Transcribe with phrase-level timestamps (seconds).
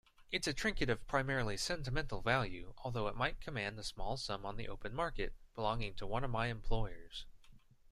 [0.31, 4.57] It's a trinket of primarily sentimental value, although it might command a small sum on
[4.57, 7.27] the open market, belonging to one of my employers.